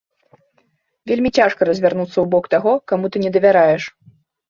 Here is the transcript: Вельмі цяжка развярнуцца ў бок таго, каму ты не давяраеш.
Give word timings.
Вельмі 1.11 1.29
цяжка 1.41 1.61
развярнуцца 1.71 2.13
ў 2.21 2.25
бок 2.35 2.45
таго, 2.57 2.71
каму 2.93 3.05
ты 3.15 3.27
не 3.29 3.37
давяраеш. 3.41 3.83